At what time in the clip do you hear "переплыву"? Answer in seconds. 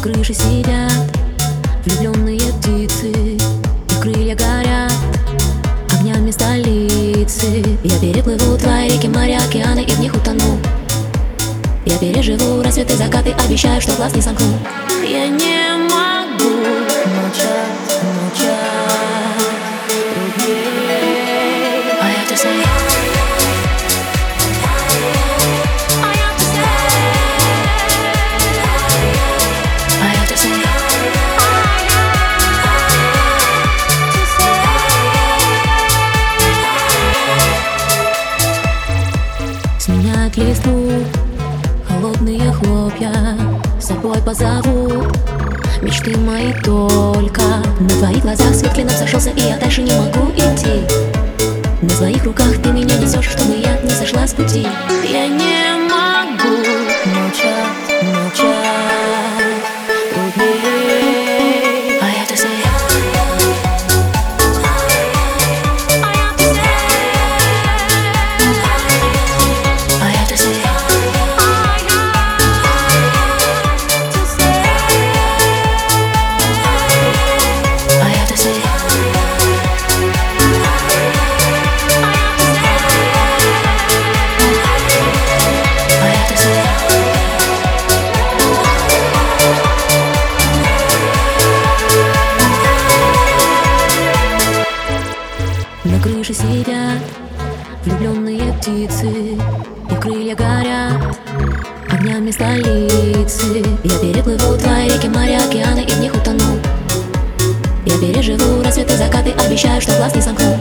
7.98-8.56, 103.98-104.56